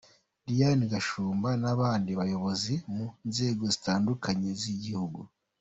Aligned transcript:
Diane 0.47 0.83
Gashumba 0.91 1.49
n’abandi 1.61 2.11
bayobozi 2.19 2.73
mu 2.93 3.05
nzego 3.29 3.63
zitandukanye 3.73 4.49
z’igihugu. 4.61 5.19